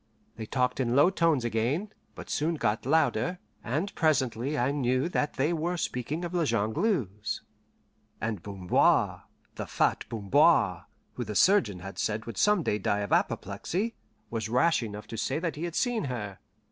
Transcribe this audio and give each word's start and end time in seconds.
They 0.35 0.47
talked 0.47 0.79
in 0.79 0.95
low 0.95 1.11
tones 1.11 1.45
again, 1.45 1.93
but 2.15 2.27
soon 2.27 2.55
got 2.55 2.87
louder, 2.87 3.37
and 3.63 3.93
presently 3.93 4.57
I 4.57 4.71
knew 4.71 5.07
that 5.09 5.33
they 5.33 5.53
were 5.53 5.77
speaking 5.77 6.25
of 6.25 6.33
La 6.33 6.43
Jongleuse; 6.43 7.43
and 8.19 8.41
Bamboir 8.41 9.25
the 9.57 9.67
fat 9.67 10.05
Bamboir, 10.09 10.87
who 11.13 11.23
the 11.23 11.35
surgeon 11.35 11.81
had 11.81 11.99
said 11.99 12.25
would 12.25 12.39
some 12.39 12.63
day 12.63 12.79
die 12.79 13.01
of 13.01 13.13
apoplexy 13.13 13.93
was 14.31 14.49
rash 14.49 14.81
enough 14.81 15.05
to 15.05 15.17
say 15.17 15.37
that 15.37 15.55
he 15.55 15.65
had 15.65 15.75
seen 15.75 16.05
her. 16.05 16.39